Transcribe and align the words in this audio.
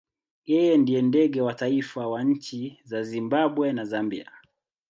Yeye 0.49 0.73
ndiye 0.81 1.01
ndege 1.09 1.39
wa 1.47 1.53
kitaifa 1.53 2.03
wa 2.11 2.23
nchi 2.23 2.79
za 2.83 3.03
Zimbabwe 3.03 3.73
na 3.73 3.85
Zambia. 3.85 4.31